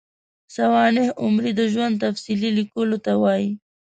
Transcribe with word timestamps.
سوانح 0.55 1.05
عمري 1.23 1.51
د 1.55 1.61
ژوند 1.73 1.93
تفصیلي 2.05 2.49
لیکلو 2.57 2.97
ته 3.05 3.11
وايي. 3.21 3.49